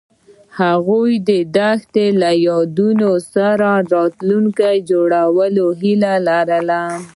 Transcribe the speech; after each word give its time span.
هغوی 0.59 1.13
د 1.29 1.31
دښته 1.55 2.05
له 2.21 2.31
یادونو 2.47 3.11
سره 3.33 3.69
راتلونکی 3.93 4.75
جوړولو 4.89 5.65
هیله 5.81 6.13
لرله. 6.27 6.81